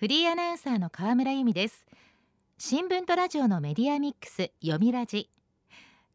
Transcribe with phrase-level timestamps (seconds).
[0.00, 1.84] フリーアナウンサーの河村由美です。
[2.56, 5.28] 新聞とラジオのメディアミックス読みラジ。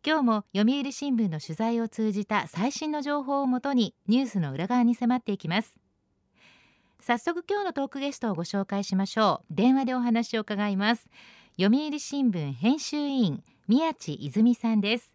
[0.03, 5.75] 今日も読売新聞の取材を通じた最新の情報をもとにニュースの裏側に迫っていきます。
[6.99, 9.53] 早速今日のトークゲストをご紹介しましょう。
[9.53, 11.07] 電話でお話を伺います。
[11.61, 15.13] 読売新聞編集委員宮地泉さんです。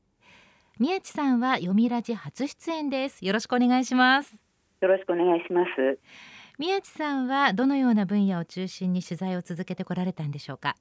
[0.78, 3.26] 宮地さんは読みラジ初出演です。
[3.26, 4.32] よろしくお願いします。
[4.80, 5.98] よろしくお願いします。
[6.60, 10.76] 宮地さんはどのような分野を中心に取材を続けてこられたんでしょうか？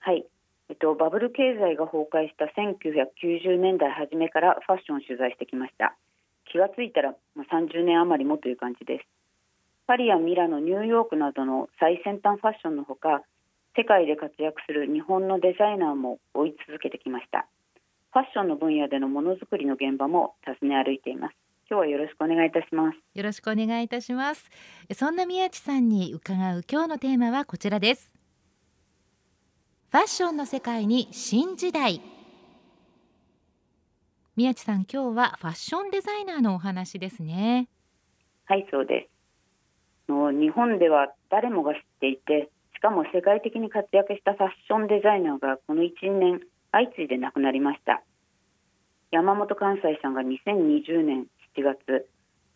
[0.00, 0.26] はい。
[0.68, 5.96] えっと、バブル経済が崩壊した1990年代初めからファッションを取材してきました。
[6.52, 9.06] 気がついたら、まあ、30年余りもという感じです。
[9.86, 13.22] パリやミラノニューヨークなどの最先端ファッションのほか
[13.74, 17.46] 世界で活躍する日本のデザイナーも追い続けてきました。
[18.12, 21.45] ファッションの分野でのものづくりの現場も訪ね歩いています。
[21.68, 22.98] 今日はよろしくお願いいたします。
[23.14, 24.48] よろしくお願いいたします。
[24.94, 28.14] そんな宮地さんに伺う今日のテーマはこちらです。
[29.90, 32.00] ファッションの世界に新時代。
[34.36, 37.68] 宮地さん今日はファッションデザイナーのお話ですね。
[38.44, 39.08] はいそうで
[40.08, 40.12] す。
[40.12, 48.04] の日本では誰もが知っていてしかも世界的に活躍したファッションデザイナーがこの1年相次いで亡くなりました。
[49.10, 51.26] 山本関西さんが2020年
[51.56, 52.08] 7月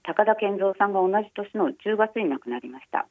[0.02, 3.06] 高田健三さんが同じ年の10月に亡くなりました。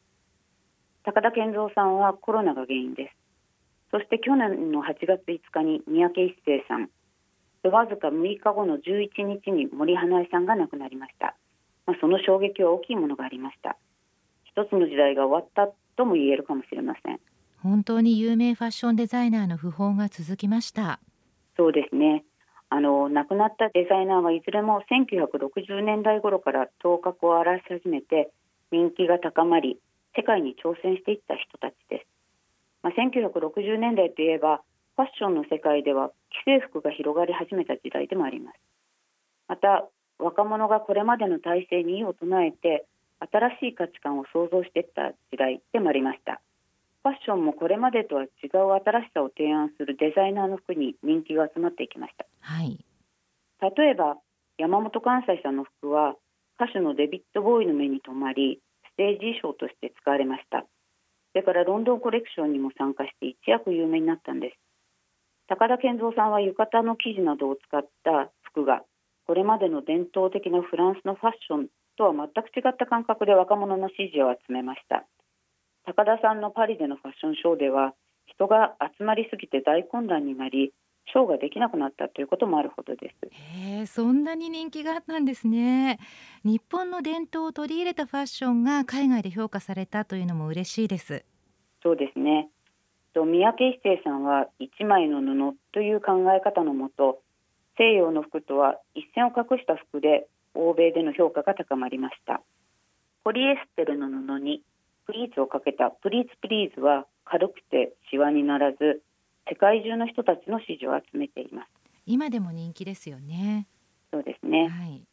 [1.04, 3.16] 高田健三さんはコロナが原因です。
[3.92, 6.90] そして去年の8月5日に三宅一生さん
[7.68, 11.36] わずか6日後の11日に森英恵さんが亡くなりました、
[11.86, 13.78] まあ、その衝撃は大きいものがありました。
[14.46, 17.20] 一つの時代が終わったとも言えるかもしれません。
[17.62, 21.00] 本当に有名ファッションデザイナーの訃報が続きました。
[21.58, 22.24] そうですね
[22.70, 28.32] あの亡くなったデザイナーはいずれも1960年代頃から頭角を現し始めて
[28.72, 29.80] 人気が高まり
[30.16, 32.06] 世界に挑戦していった人たちです、
[32.84, 34.62] まあ、1960年代といえば
[35.00, 36.12] ファッションの世界では
[36.44, 38.60] 既製服が広がり始めた時代でもあります。
[39.48, 39.88] また
[40.20, 42.86] 若者がこれまでの体制に異を唱えて
[43.32, 46.42] 新しい価値観を創造していった時代でもありました。
[47.04, 52.84] ファッションもこれまでとは違う新しさを提案するデザイナーの服に人気が集まっていきました、はい、
[53.62, 54.18] 例えば
[54.58, 56.16] 山本関西さんの服は
[56.60, 58.60] 歌手のデビッド・ボーイの目に留まり
[58.94, 60.66] ステージ衣装として使われました。
[61.32, 64.58] それからロンドンコレクションにも参加して一躍有名になったんです。
[65.48, 68.84] 高田健三さんは浴衣の生地などを使った服が
[69.26, 71.68] これまでの伝統的なフランスのファッション
[71.98, 75.06] とは全く違った感覚で若者の支持を集めました。
[75.86, 77.94] 高田さんのパリでのファッションショーでは
[78.26, 80.74] 人が集まりすぎて大混乱になり
[81.12, 83.16] ショーができなくなったということもあるほどです。
[83.32, 86.00] へえ、そんなに人気があったんですね。
[86.44, 91.26] 日本の伝統を取り入れたファッションが海外で評価されたというのも嬉しいです。
[91.82, 92.50] そうですね。
[93.14, 97.22] と三宅一生さんは一枚の布という考え方のもと、
[97.78, 102.42] 西洋の服とは一線を画した服で欧米での評価が高まりました。
[103.24, 104.62] ポリエステルの布に
[105.06, 109.02] プリーツをかけたプリーツプリーズは軽くてシワにならず
[109.50, 111.68] 世界中の人たちの支持を集めています。
[112.06, 113.68] 今でも人気ですよね。
[114.12, 115.04] そうですね、はい、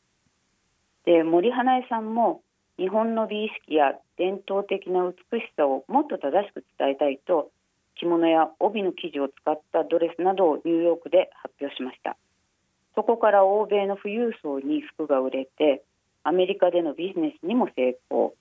[1.04, 2.42] で森英恵さんも
[2.78, 7.50] 日本の美意識や伝統的な美しさをもっと正しく伝えたいと
[7.98, 12.16] 着物や帯の生地を使ったドレスなどをニューヨークで発表しました。
[12.94, 15.82] そこから欧米の富裕層に服が売れて
[16.22, 18.34] アメリカでのビジネスにも成功。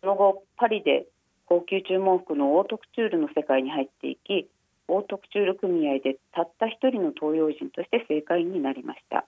[0.00, 1.06] その後パリで
[1.46, 4.48] 高級注文服のオートクチュールの世界に入っていき
[4.92, 9.24] オートクチュール組合でたった一人の東洋人として正会員になりました。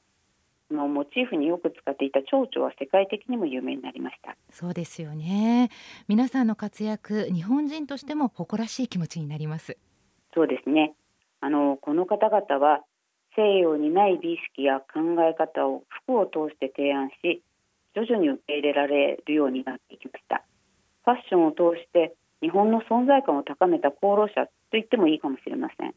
[0.70, 4.36] のモチーフによく使っていた蝶々は世界的にも有名になりました。
[4.50, 5.70] そうですよね。
[6.08, 9.78] 皆さんの活躍日本人としても誇らしい気持ちになります。
[10.34, 10.94] そうですね。
[11.41, 12.82] あのこの方々は
[13.36, 17.42] 西洋にない美意識や考え方を服を通して提案し
[17.94, 20.44] 徐々に受け入れられるようになっていきました。
[21.04, 25.94] ファッションを通して日本の存在感を高めた功労者と言ってもいいかもしれません。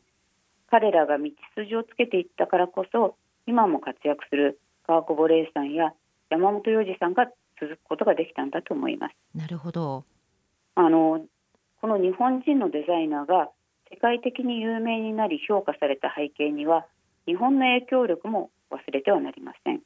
[0.70, 3.16] 彼らが道筋をつけていったからこそ
[3.46, 5.94] 今も活躍する川久保玲さんや
[6.30, 7.26] 山本洋次さんが
[7.60, 9.16] 続くことができたんだと思います。
[9.36, 10.04] なるほど。
[10.76, 11.26] あの
[11.82, 13.50] この日本人のデザイナーが
[13.90, 16.86] 世界的に有名になり評価された背景には
[17.26, 19.82] 日本の影響力も忘れてはなりません。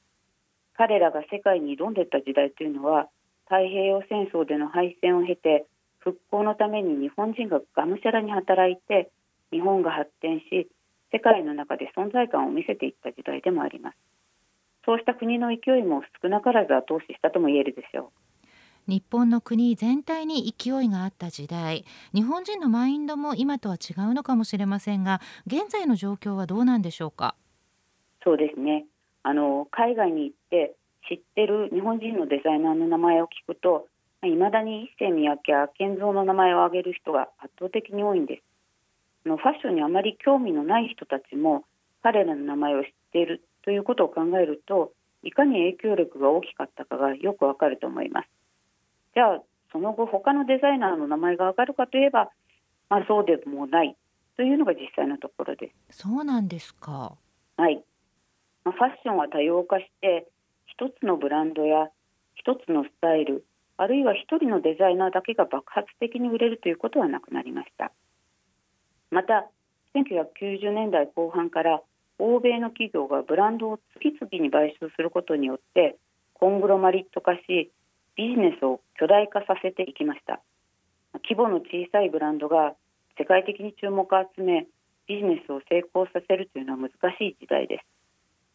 [0.74, 3.08] 彼らが世界に挑んでいった時代というのは
[3.46, 5.66] 太平洋戦争での敗戦を経て
[6.02, 9.10] 復興のために日本人ががむしゃらに働いて
[9.52, 10.68] 日本が発展し
[11.12, 13.98] 世界の中で存在感を見せていった時代でもあります。
[14.86, 18.12] そうした国の勢いも少なからず後押ししたとも言えるでしょ
[18.88, 27.36] 日本の国全体に勢いがあった時代日本人のマインドも今とは違うのかもしれませんが現在の状況はどうなんでしょうか？
[28.24, 28.86] そうですね。
[29.22, 30.76] あの海外に行って
[31.08, 33.86] 知ってる日本人のデザイナーの名前を聞くと
[34.28, 38.44] いまだに一世三宅や健三の名前を挙げる人が圧倒的に多いんです。
[39.26, 41.64] あのファッションにあまり興味のない人たちも
[42.04, 48.30] 彼らの名前を知っているということを考えるといかに影響力が大きかったかがよくわかると思います。
[49.14, 52.30] じゃあその後他のデザイナーの名前が上がるかといえば、
[52.90, 53.96] まあ、そうでもない
[54.36, 56.00] というのが実際のところです。
[56.02, 57.16] そうなんですか。
[57.58, 57.84] はい、
[58.64, 60.28] まあ、ファッションは多様化して
[60.66, 61.90] 一つのブランドや
[62.36, 63.46] 一つのスタイル
[63.82, 67.92] あるいは一人のデザイナーだけが爆発的に売れるということはなくなりました。
[69.10, 69.50] また
[69.96, 71.82] 1990年代後半から
[72.20, 75.98] 欧米の企業がブランドを次々に買収することによって
[76.36, 77.72] コングロマリット化し
[78.16, 80.44] ビジネスを巨大化させていきました。
[81.28, 82.76] 規模の小さいブランドが
[83.18, 84.06] 世界的に注目を
[84.38, 84.68] 集め
[85.08, 87.82] ビジネスを成功させるというのは難しい時代で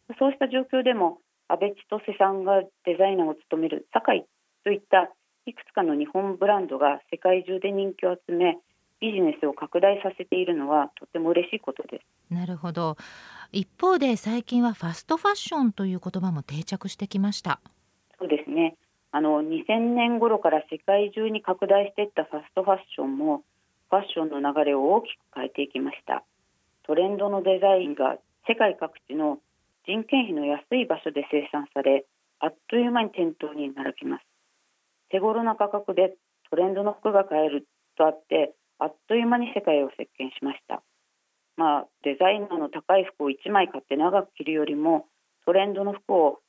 [0.07, 0.15] す。
[0.17, 1.19] そうした状況でも
[1.49, 4.25] 安倍千歳さんがデザイナーを務める堺
[4.67, 5.09] といった
[5.45, 8.57] いくつかの日本ブランドが世界中で人気を集め
[8.99, 12.33] ビジネスを拡大させているのはとても嬉しいことです。
[12.33, 12.97] なるほど。
[13.53, 17.61] 一方で最近はファストファッションという言葉も定着してきました。
[18.19, 18.75] そうですね。
[19.13, 23.43] あの2000年頃から世界中に拡大していったファストファッションも
[23.89, 26.25] ファッションの流れを大きく変えていきました。
[26.83, 29.39] トレンドのデザインが世界各地の
[29.85, 32.05] 人件費の安い場所で生産され
[32.39, 34.26] あっという間に店頭に並びます
[35.09, 36.15] 手頃な価格で
[36.49, 37.67] トレンドの服が買える
[37.97, 40.83] とあってあっという間に世界を席巻しました。
[41.55, 45.07] まあデザイナーの高い服を1枚買って長く着るよりも
[45.45, 46.39] トレンドの服を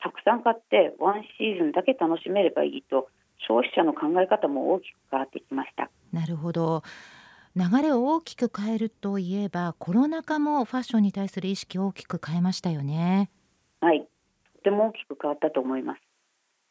[0.00, 3.08] たくさん買ってワンシーズンだけ楽しめればいいと
[3.48, 5.90] 消費者の考え方も大きく変わってきました。
[6.12, 6.82] なるほど。
[7.54, 13.30] 流れを大きく変えるといえばコロナ禍もファッションに対する意識を大きく変えましたよね。
[13.80, 14.06] はい。
[14.56, 16.00] とても大きく変わったと思います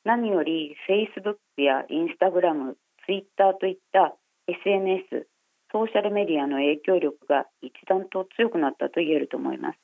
[0.05, 4.13] 何よりフェイスブックやインスタグラムツイッターといった
[4.45, 5.25] SNS
[5.73, 9.79] ソーシャルメディアの影響力が一段と強くなったと言えると思います。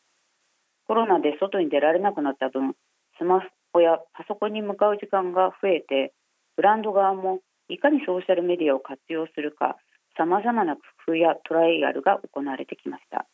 [0.85, 2.75] コロナで外に出られなくなった分
[3.18, 3.41] スマ
[3.73, 6.13] ホやパソコンに向かう時間が増えて
[6.56, 9.77] ブランド側もいかにソーシャルメディアを活用するか
[10.15, 10.81] さまざまな工
[11.13, 13.25] 夫やトライアルが行われてきました。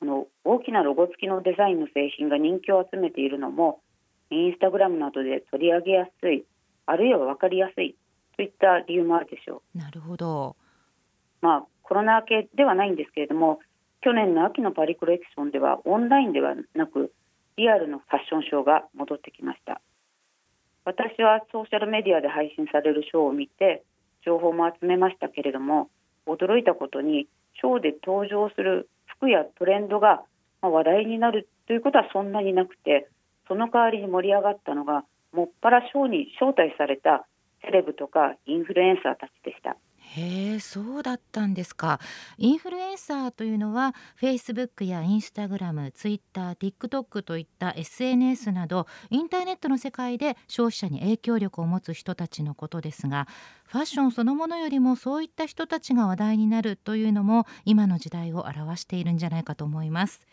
[0.00, 3.80] この大きなロゴ付きのデザインの製品が人気を集めているのも
[4.30, 6.44] インスタグラムなどで取り上げやすい
[6.86, 7.96] あるいは分かりやすい
[8.36, 9.78] といった理由もあるでしょう。
[9.78, 10.56] なるほど
[11.40, 13.60] まあコロナ明けではないんですけれども
[14.02, 17.12] 去年の秋のパリコレクションではオンラインではなく
[17.56, 19.80] リアルのファッションショーが戻ってきました
[20.84, 23.82] 私はソーシャルメディアで配信されるショーを見て
[24.24, 25.88] 情報も集めましたけれども
[26.26, 27.28] 驚いたことに
[27.60, 30.22] ショーで登場する服やトレンドが
[30.60, 33.08] 話題になるということはそんなになくて
[33.48, 37.26] その代わりに盛り上がったのがもっぱらショーに招待された
[37.62, 39.76] セレブとかインフルエンサーたちでした。
[40.08, 42.00] へえそうだったんですか。
[42.38, 53.26] インフルエンサーというのはフェイスブックやインスタグラムツイッター TikTok といった SNS などインターネットの世界で消費者に影響力を持つ人たちのことですが
[53.64, 60.26] ファッションそのものよりもそういった人たちが話題になるというのも今の時代を表しているんじゃないかと思います。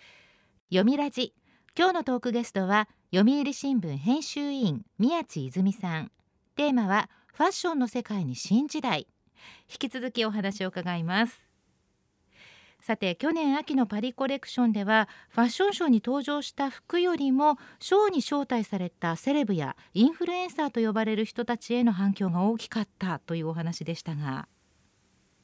[0.70, 1.34] 読みラジ。
[1.76, 6.12] 今日のトークゲストは読売新聞編集委員宮地泉さん。
[6.56, 9.08] テーマはファッションの世界に新時代。
[9.68, 11.48] 引き続きお話を伺います。
[12.80, 24.48] さて去年秋のパリコレクションではファッションショーに登場した服よりもショーに招待されたセレブやインフルエンサーと呼ばれる人たちへの反響が大きかったというお話でしたが。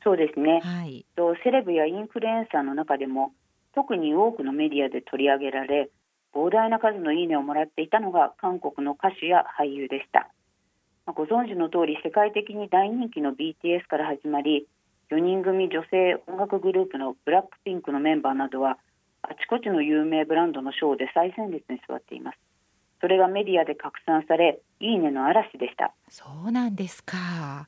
[0.03, 1.07] そうですね、はい、
[1.43, 3.33] セレブやインフルエンサーの中でも
[3.73, 5.89] 特に多くのメディアで取り上げられ
[6.33, 10.29] 膨大な数のいいねをもらっていたのが韓国の歌手や俳優でした。
[11.13, 14.67] ご存知の通り世界的に大人気の BTS から始まり
[15.11, 18.77] 4人組女性音楽グループのブラックピンクのメンバーなどは
[19.23, 22.37] あちこちの有名ブランドのショーで最前列に座っています。
[23.01, 25.93] それがメディアで拡散されいいねの嵐でした。
[26.09, 27.67] そうなんですか。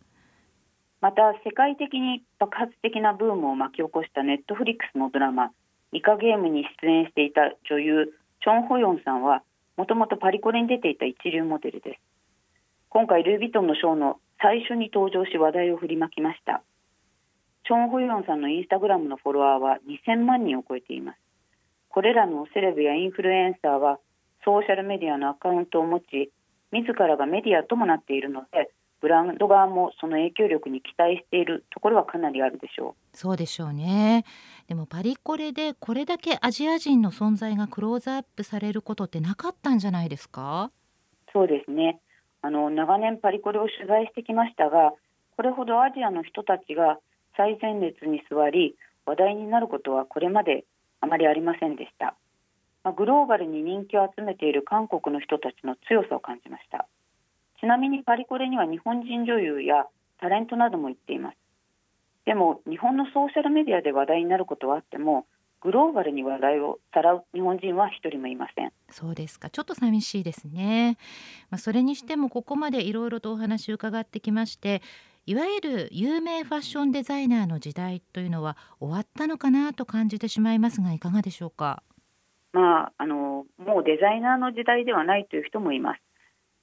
[1.01, 5.51] また世界的に爆発的なブームを巻き起こしたネットフリックスのドラマ
[5.93, 8.13] イカゲームに出演していた女優
[8.43, 9.43] チョン・ホヨンさんは
[9.77, 11.99] もともとパリコレに出ていた一流モデルです。
[12.89, 16.63] 今回ルイ・ヴィトンのショーの最初に登場し話題を振りまきました。
[17.65, 21.19] チョン・ホヨンさんのインスタグラムのフォロワーは2000万人を超えています。
[21.89, 23.99] これらのセレブやインフルエンサーは
[24.43, 26.31] ソーシャルメディアのアカウントを持ち
[26.71, 28.71] 自らがメディアともなっているので
[29.01, 33.17] ブランド側もその影響力に期待しているところはかなりあるでしょう。
[33.17, 34.25] そうでしょうね。
[34.71, 40.71] でもパリコレでこれだけアジア人の存在がクローズアップされることってなかったんじゃないですか？
[41.33, 41.99] そうですね。
[42.41, 44.93] あの長年パリコレを取材してきましたが
[45.35, 46.99] これほどアジアの人たちが
[47.35, 50.63] 最前列に座り話題になることはこれまで
[51.01, 52.15] あまりありませんでした、
[52.85, 56.87] まあ、グローバルに人気を集めている韓国の人たちの強さを感じました。
[57.59, 59.87] ちなみにパリコレには日本人女優や
[60.21, 61.35] タレントなども行っています。
[62.25, 65.25] でも日本のソーシャルメディアで話題になることはあっても
[65.61, 68.71] グローバルに話題をさらう日本人は一人もいません。
[68.89, 69.49] そうですか。
[69.49, 70.97] ちょっと寂しいですね、
[71.49, 74.81] まあ、それにしてもここまでいろいろとお話を伺ってきまして
[75.27, 81.83] いわゆる有名ファッションデザイナーの時代というのは終わったのかなと感じてしまいますがいかがでしょうか？
[82.53, 86.01] まああのもうデザイナーの時代ではないという人もいます。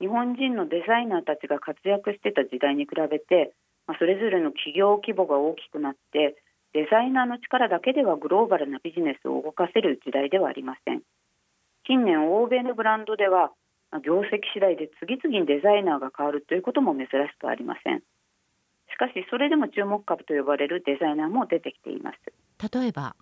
[0.01, 3.53] 日本人のデザイナーたちが活躍してた時代に比べて、
[3.89, 6.37] まあ、それぞれの企業規模が大きくなって
[6.75, 11.01] デザイナーの力だけではグローバルなビジネスを動かせる時代ではありません。
[11.85, 13.51] 近年欧米のブランドでは
[14.05, 18.03] 業績次第で次々にデザイナーが変わるということも珍しくありません。
[18.93, 22.19] しかしそれでも注目株と呼ばれるデザイナーも出てきています。
[22.71, 23.17] 例えば？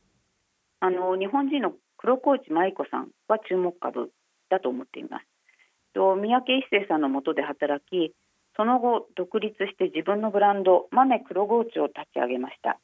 [0.81, 4.11] あの日本人の黒河内舞子さんは注目株
[4.51, 5.27] だと思っています。
[5.95, 8.13] 三宅一生さんの下で働き
[8.57, 12.79] その後独立して自分のブランドマネ黒河内を立ち上げました。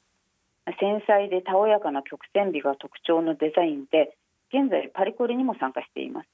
[0.79, 4.17] 繊細でたおやかな曲線美が特徴のデザインで
[4.53, 6.29] 現在パリコレにも参加しています。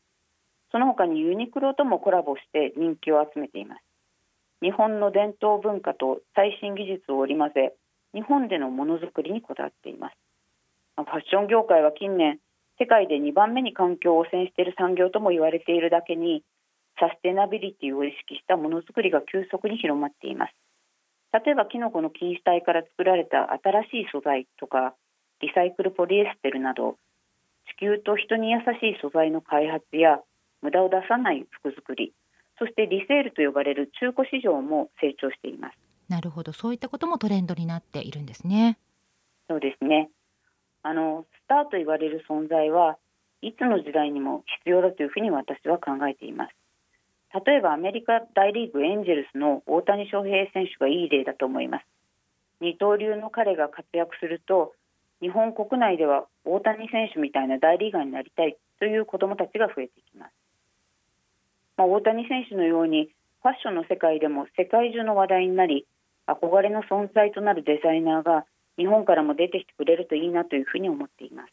[0.71, 3.83] その他にユニクロともコラボして人気を集めています。
[4.61, 7.75] 日本の伝統文化と最新技術を織り交ぜ
[8.13, 10.17] 日本でのものづくりにこだわっています。
[10.97, 12.41] ファッション業界は近年
[12.81, 16.43] 世界で2番目に環境を汚染している産業とも言われているだけに
[17.01, 20.55] サステナビリティを意識したものづくりが急速に広まっています。
[21.33, 24.95] 例えばキノコの菌糸体から作られた新しい素材とか
[25.41, 26.97] リサイクルポリエステルなど
[27.77, 30.21] 地球と人に優しい素材の開発や
[30.63, 32.15] 無駄を出さない服作り
[32.59, 35.79] そしてリセールと呼ばれる中古市場も成長しています。
[36.09, 36.53] なるほど。
[36.53, 38.79] そういったこともトレンドになっているんですね。
[39.49, 40.09] そうですね。
[40.83, 42.97] あのスターと言われる存在は
[43.43, 46.55] いつの時代にも必要だというふうに私は考えています
[47.35, 51.87] 例えばアメリカ大リーグエンジェルスの大谷翔平選手がいい例だと思います。
[52.61, 54.75] 二刀流の彼が活躍すると
[55.21, 60.33] 日本国内では大谷選手みたいな大リーガーになりたいという子どもたちが増えていきます、
[61.77, 63.11] まあ、大谷選手のように
[63.43, 65.87] ファッションの世界でも世界中の話題になり
[66.27, 68.45] 憧れの存在となるデザイナーが
[68.77, 71.53] 日本からも出てきてくれるといいなというふうに思っています。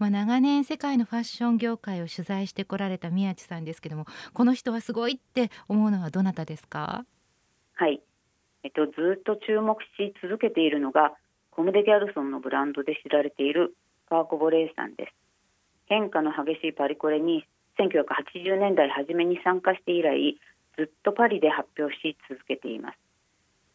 [0.00, 7.04] まあ、長年世界のファッション業界を取材してこられた宮地さんですけどもこの人はすごいって思うのはどなたですか？
[7.74, 8.00] はい、
[8.64, 11.12] えっと、ずっと注目し続けているのが
[11.50, 13.74] コムデ・ギャルソンのブランドで知られている
[14.08, 15.12] カーコボレイさんです。
[15.86, 17.44] 変化の激しいパリコレに
[17.78, 20.38] 1980年代初めに参加して以来
[20.76, 22.98] ずっとパリで発表し続けています。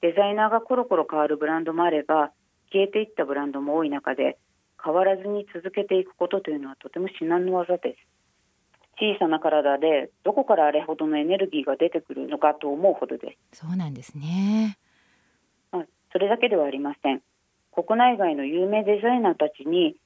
[0.02, 2.32] デザイナーがコロコロ変わるブランドもあれば
[2.72, 4.38] 消えていったブランドも多い中で
[4.86, 8.16] 変わらずに続けていくことというのはとても至難の技です。
[8.98, 13.62] 小さな体でどこからあれほどのエネルギーが出てくるのかと思うほどです。
[13.62, 14.78] そうなんですね、
[15.72, 17.22] まあ、それだけではありません。
[17.74, 19.98] 国内外の有名デザイナーたちに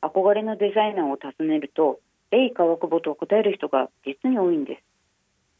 [0.00, 1.98] 憧れのデザイナーを訪ねると
[2.30, 4.82] レイ川久保と答える人が実に多いんです。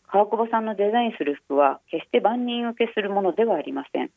[0.06, 4.10] 川久保さんのデザインする服は決して万人受けするものではありません。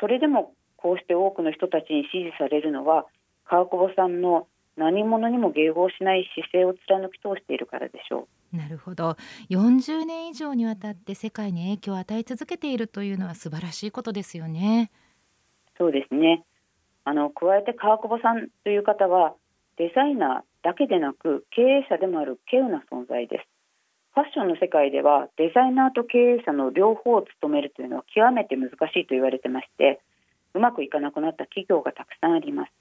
[0.00, 3.06] それでもこうして多くの人たちに支持されるのは
[3.48, 8.56] 川久保さんの何者にも迎合しない姿勢を貫き通しているからでしょう。
[8.56, 9.16] なるほど
[9.50, 14.90] 40年以上にわたって世界に影響を与え続けているというのは素晴らしいことですよね。
[15.76, 16.44] そうですね
[17.04, 19.34] あの加えて川久保さんという方は
[19.78, 23.44] デザイナーだけでなく経営者でもある稀有な存在です
[24.14, 30.00] ファッションの世界ではデザイナーと経営者の両方を務めるというのは極めて難しいと言われてまして
[30.54, 32.72] うまくいかなくなった企業がたくさんあります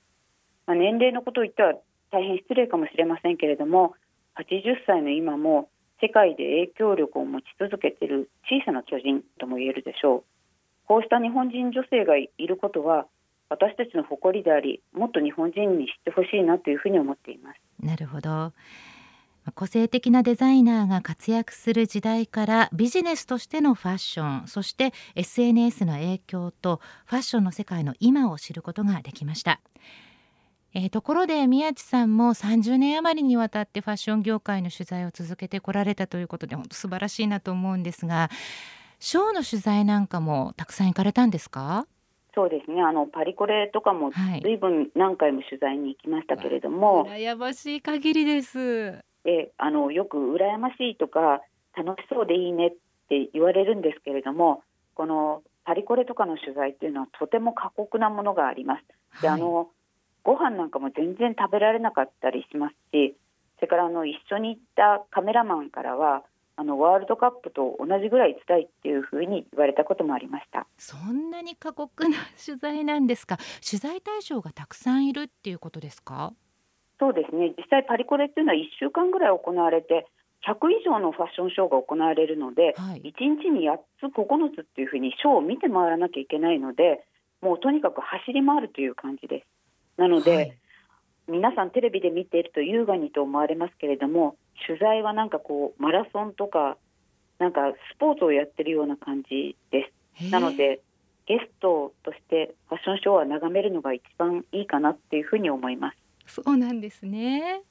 [0.65, 1.73] まあ、年齢のことを言っては
[2.11, 3.95] 大変失礼かもしれませんけれども
[4.35, 5.69] 80歳の今も
[6.01, 10.23] 世界で影響力を持ち続けている小さな巨人とも言えるでしょう。
[10.87, 13.07] こうした日本人女性がいることは
[13.49, 17.59] 私たちの誇りでありもっと日本人に知ってほしいなというふうに思っています。
[17.79, 18.53] なるほど。
[19.53, 29.61] 個性的なデザイナーが活躍する時代からビジネスとしてのファッションそして SNS の影響とファッションの世界の今を知ることができました。
[30.77, 38.29] えー、ところで宮地さんも30年余りにわたってファッション業界の取材を続けてこられたということで本当素晴らしいなと思うんですが
[38.99, 41.87] ショーの取材なんかもたくさん行かれたんですか？
[42.33, 42.81] そうですね。
[42.81, 44.41] あのパリコレとかもはい。
[44.41, 48.91] 随分何回も取材に行きましたけれども、羨ましい限りです。
[49.23, 51.41] えあのよく羨ましいとか
[51.77, 52.71] 楽しそうでいいねっ
[53.07, 54.63] て言われるんですけれども
[54.95, 59.21] このパリコレとかの取材っていうのはとても過酷なものがあります。
[59.21, 59.39] で、はい。
[59.39, 59.69] あの
[60.25, 63.15] ご飯なんかも全然食べられなかったりしますし
[63.57, 66.23] それからあの一緒に行ったカメラマンからは
[66.57, 70.65] あのワールドカップと同じぐらい辛いっていうふうに言われたこともありました。
[70.77, 73.37] そんなに過酷な取材なんですか？
[73.61, 76.33] 取材対象がたくさんいるっていうことですか？
[76.97, 80.07] そうですね実際パリコレっていうのは1週間ぐらい行われて
[80.47, 87.03] 100以上のファッションショーが行われるので、はい1日に8つ9つっていうふうにショーを見て回らなきゃいけないので
[87.41, 89.47] もうとにかく走り回るという感じです。
[89.97, 90.57] なので、はい
[91.27, 94.35] 皆さんテレビで見ていると優雅にと思われますけれども
[94.67, 96.77] 取材はなんかこうマラソンとか
[97.39, 97.61] なんか
[97.93, 100.31] スポーツをやってるような感じです。
[100.31, 100.81] なので
[101.25, 105.97] ゲストとしてファッションショーは眺めるのが一番いいかなっていうふうに思います。
[106.27, 107.61] そうなんですね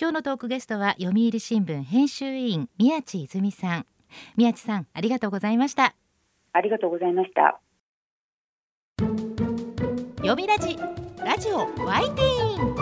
[0.00, 3.86] 今日のトークゲストは読売新聞編集委員宮地泉さん
[4.36, 5.94] 宮地さんありがとうございました
[6.52, 7.60] ありがとうございました。
[10.18, 10.78] 読みラジ
[11.24, 12.74] ラジオワイティーン。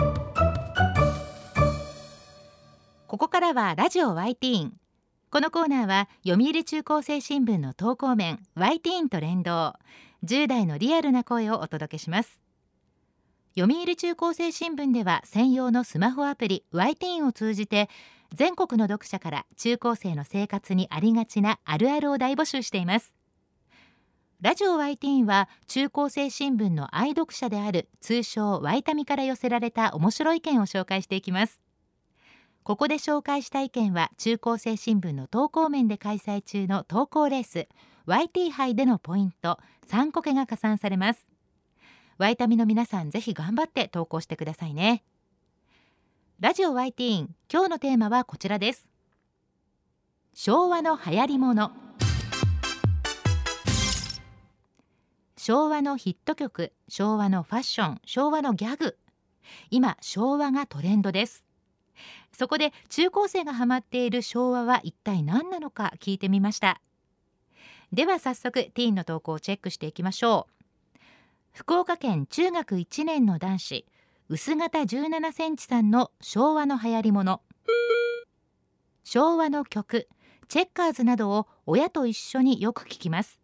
[3.07, 4.73] ここからはラジオワイティーン。
[5.29, 9.73] このコーナーは読売中高生新聞の投稿面ワイティーンと連動。
[10.23, 12.39] 10代のリアルな声をお届けします。
[13.57, 17.89] 読売中高生新聞では専用のスマホアプリワイティーンを通じて
[18.33, 23.13] 全国の読者から中高生の生活にありがちなあるあるを大募集しています。
[24.41, 31.61] ラジオワイティーンは中高生新聞の愛読者である通称ワイタミから寄せられた面白い意見を紹介していきます。
[32.63, 37.67] ここで紹介した意見は中高生新聞の投稿面で開催中の投稿レース
[38.07, 41.27] YT 杯でのポイント3個けが加算されます。
[42.17, 45.03] ワイタミの皆さんぜひ頑張って投稿してくださいね。
[46.39, 48.89] ラジオワイティーン今日のテーマはこちらです。
[50.33, 51.71] 昭和の流行りもの。
[55.43, 58.95] 昭和のヒット曲昭和のファッション昭和のギャグ。
[59.71, 61.43] 今昭和がトレンドです。
[62.31, 66.79] そこで中高生がハマっている昭和は一体何なのか聞いてみました。
[67.91, 70.45] では早速ティーンの投稿をチェックしていきましょ
[70.95, 70.99] う。
[71.53, 73.87] 福岡県中学1年の男子
[74.29, 77.41] 薄型17センチさんの昭和の流行りもの。
[79.03, 80.07] 昭和の曲
[80.47, 83.40] チェッカーズなどを親と一緒によく聞きます。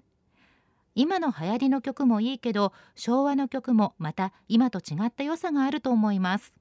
[0.97, 6.55] 今の流行りの曲もいいけど昭和の曲もまた今と違った良さがあると思います。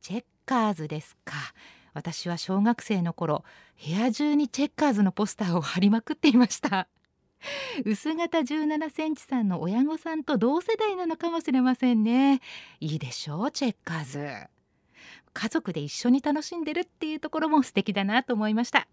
[0.00, 1.34] チェッカーズですか。
[1.92, 3.42] 私は小学生の頃
[3.84, 6.86] 部屋中にチェッカーズのポスターを貼りまくっていました。
[7.84, 12.40] 薄型17センチさんの親御さんと同世代なのかもしれませんね。
[12.78, 14.28] いいでしょうチェッカーズ。
[15.32, 18.86] 家族で一緒に楽しんでるっていうところも素敵だなと思いました。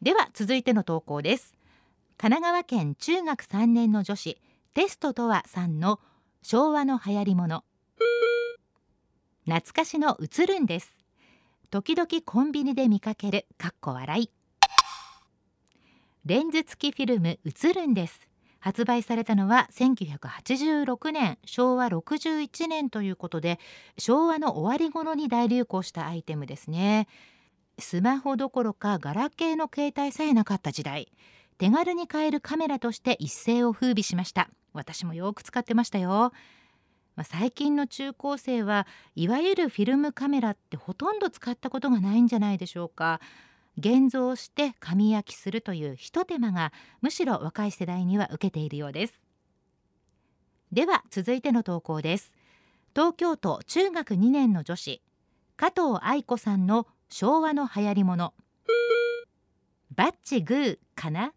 [0.00, 1.56] では続いての投稿です。
[2.22, 4.38] 神奈川県中学3年の女子
[4.74, 5.98] テストとはさんの
[6.40, 7.64] 昭和の流行りもの。
[9.44, 10.94] 懐かしの映るんです。
[11.72, 14.30] 時々コンビニで見かけるかっこ笑い。
[16.24, 18.28] レンズ付きフィルム映るんです。
[18.60, 23.58] 発売されたのは1986年昭和61年ということで
[23.98, 27.08] 昭和の終わり頃に大流行したアイテムですね。
[27.80, 31.10] スマホどころかガラケーの携帯さえなかった時代。
[31.62, 34.50] 手軽に買えるカメラとして一世を風靡しました。
[34.72, 36.32] 私もよく使ってましたよ。
[37.14, 43.20] まあ、最近の中高生はいわゆるフィルムカメラってほとんど使ったことがないんじゃないでしょうか。
[43.78, 49.20] 現像して紙焼きするというひと手間がむしろ若い世代には受けているようです。
[50.72, 52.34] では続いての投稿です。
[52.92, 55.00] 東京都中学2年の女子
[55.56, 58.34] 加藤愛子さんの昭和の流行りもの。
[59.94, 61.32] バッチグーかな？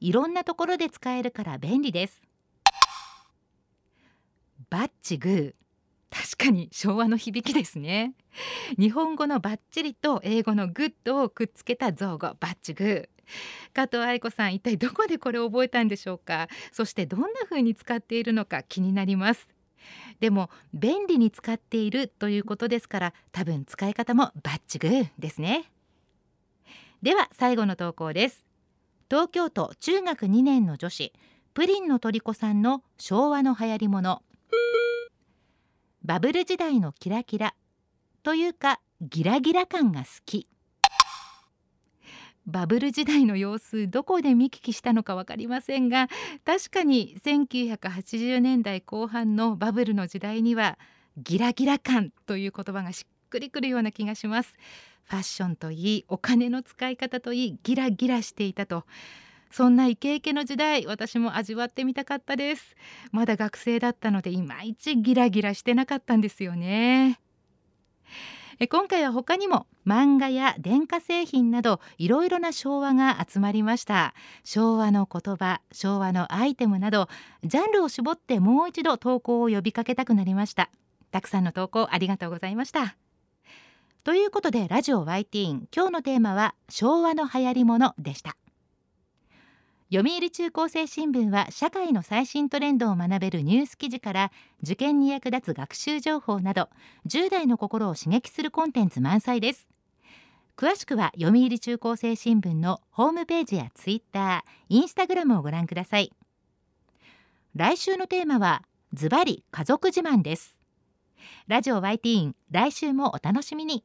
[0.00, 2.22] いろんなところで使えるから便利です。
[4.70, 5.54] バッチグー。
[6.08, 8.14] 確かに昭和の響きですね。
[8.78, 13.08] 日本語のバッチリと英語のグッドをくっつけた造語バッチグー。
[13.74, 16.48] 加藤愛子さん一体どこでこれを覚えたんでしょうか？
[16.72, 19.48] そしてどんな風に使っているのか気になります。
[20.20, 25.70] でも便利に使っているということですから多分使い方もバッチグーですね。
[27.02, 28.45] では最後の投稿です。
[29.08, 31.12] 東京都中学2年の女子
[31.54, 34.22] プリンの虜さんの昭和の流行りもの。
[36.02, 37.54] バブル時代のキラキラ
[38.24, 40.48] というかギラギラ感が好き。
[42.46, 46.08] バブル時代の様子どこで見聞きしたのか分かりませんが
[46.44, 50.78] 確かに1980年代後半のバブルの時代には
[51.16, 54.54] ギラギラ感という言葉がしっくりくるような気がします。
[55.06, 58.84] ファッションといいお金の使い方といいギラギラしていたと。
[59.50, 62.76] そんなイケイケの時代私も味わってみたかったです。
[63.12, 67.20] まだ学生だったのでいまいちギラギラしてなかったんですよね。
[68.70, 74.14] 今回は他にも漫画や電化製品などいろいろな昭和が集まりました。
[74.44, 77.08] 昭和の言葉昭和のアイテムなど
[77.44, 80.70] ジャンルを絞ってもう一度投稿を呼びかけたくなりました。
[81.12, 82.96] たくさんの投稿ありがとうございました。
[84.06, 88.36] ということでラジオ YT 今日のテーマは昭和の流行り物でした。
[89.92, 96.68] 読売中高生新聞は社会の最新トレンドを学べるニュース記事から受験に役立つ学習情報など
[97.08, 99.68] 10代の心を刺激するコンテンツ満載です。
[100.56, 106.12] 詳しくは読売中高生新聞のホームページやツイッター、インスタグラムをご覧ください。
[107.56, 110.56] 来週のテーマはズバリ家族自慢です。
[111.48, 113.82] ラジオ YT 来週もお楽しみに。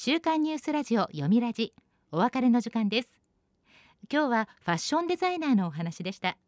[0.00, 1.74] 週刊ニュースラジオ読みラジ
[2.12, 3.08] お別れの時間です。
[4.08, 6.38] 今日はファッションデザイナーのお話でした。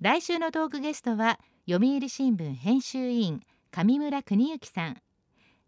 [0.00, 3.40] 来週のトークゲストは読売新聞編集委員
[3.72, 5.02] 上村邦之さん。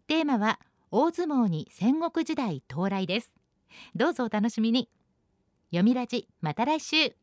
[0.07, 3.35] テーマは大相撲に戦国時代到来です。
[3.93, 4.87] どうぞお楽しみに。
[5.71, 7.13] 読みラジまた来週。